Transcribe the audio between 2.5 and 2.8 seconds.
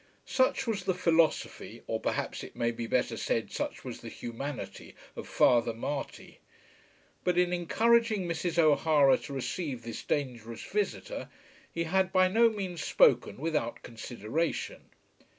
may